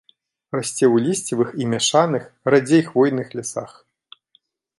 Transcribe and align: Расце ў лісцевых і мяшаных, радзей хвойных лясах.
Расце 0.55 0.85
ў 0.93 1.03
лісцевых 1.07 1.49
і 1.63 1.67
мяшаных, 1.73 2.23
радзей 2.51 2.83
хвойных 2.89 3.27
лясах. 3.43 3.71